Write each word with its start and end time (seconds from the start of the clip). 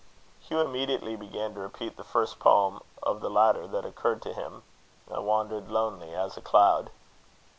Hugh 0.39 0.61
immediately 0.61 1.15
began 1.15 1.53
to 1.53 1.59
repeat 1.59 1.95
the 1.95 2.03
first 2.03 2.39
poem 2.39 2.79
of 3.03 3.21
the 3.21 3.29
latter 3.29 3.67
that 3.67 3.85
occurred 3.85 4.23
to 4.23 4.33
him: 4.33 4.63
"I 5.13 5.19
wandered 5.19 5.69
lonely 5.69 6.11
as 6.15 6.35
a 6.37 6.41
cloud." 6.41 6.89